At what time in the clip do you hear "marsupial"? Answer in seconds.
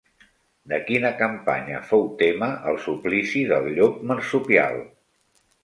4.15-4.85